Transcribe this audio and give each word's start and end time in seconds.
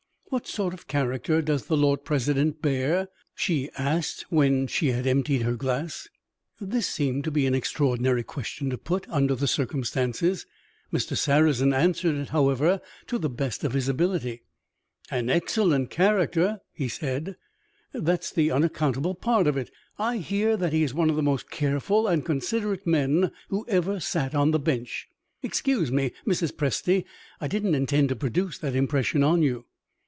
"What 0.31 0.47
sort 0.47 0.73
of 0.73 0.87
character 0.87 1.41
does 1.41 1.65
the 1.65 1.75
Lord 1.75 2.05
President 2.05 2.61
bear?" 2.61 3.09
she 3.35 3.69
asked 3.77 4.21
when 4.29 4.65
she 4.65 4.91
had 4.93 5.05
emptied 5.05 5.41
her 5.41 5.57
glass. 5.57 6.07
This 6.57 6.87
seemed 6.87 7.25
to 7.25 7.31
be 7.31 7.45
an 7.47 7.53
extraordinary 7.53 8.23
question 8.23 8.69
to 8.69 8.77
put, 8.77 9.05
under 9.09 9.35
the 9.35 9.45
circumstances. 9.45 10.45
Mr. 10.93 11.17
Sarrazin 11.17 11.73
answered 11.73 12.15
it, 12.15 12.29
however, 12.29 12.79
to 13.07 13.17
the 13.17 13.29
best 13.29 13.65
of 13.65 13.73
his 13.73 13.89
ability. 13.89 14.43
"An 15.09 15.29
excellent 15.29 15.89
character," 15.89 16.61
he 16.71 16.87
said 16.87 17.35
"that's 17.91 18.31
the 18.31 18.51
unaccountable 18.51 19.15
part 19.15 19.47
of 19.47 19.57
it. 19.57 19.69
I 19.99 20.19
hear 20.19 20.55
that 20.55 20.71
he 20.71 20.81
is 20.83 20.93
one 20.93 21.09
of 21.09 21.17
the 21.17 21.21
most 21.21 21.49
careful 21.51 22.07
and 22.07 22.23
considerate 22.23 22.87
men 22.87 23.31
who 23.49 23.65
ever 23.67 23.99
sat 23.99 24.33
on 24.33 24.51
the 24.51 24.59
bench. 24.59 25.09
Excuse 25.43 25.91
me, 25.91 26.13
Mrs. 26.25 26.53
Presty, 26.55 27.03
I 27.41 27.49
didn't 27.49 27.75
intend 27.75 28.07
to 28.07 28.15
produce 28.15 28.57
that 28.59 28.77
impression 28.77 29.23
on 29.23 29.41
you." 29.41 29.65